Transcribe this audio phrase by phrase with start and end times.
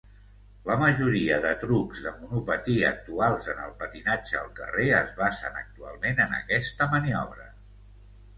[0.67, 6.25] La majoria de trucs de monopatí actuals en el patinatge al carrer es basen actualment
[6.27, 7.49] en aquesta maniobra.